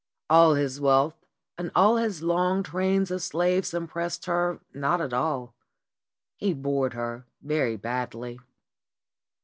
[0.31, 1.23] All his wealth
[1.59, 5.53] and all his long trains of slaves impressed her not at all.
[6.37, 8.39] He bored her very badly.